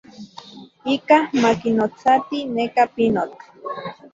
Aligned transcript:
Ikaj 0.93 1.23
ma 1.41 1.51
kinotsati 1.61 2.37
neka 2.55 2.83
pinotl. 2.93 3.39